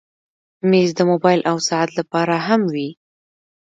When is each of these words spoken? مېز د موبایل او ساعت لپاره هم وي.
مېز 0.69 0.89
د 0.95 0.99
موبایل 1.11 1.41
او 1.49 1.57
ساعت 1.67 1.89
لپاره 1.99 2.35
هم 2.47 2.61
وي. 2.73 2.89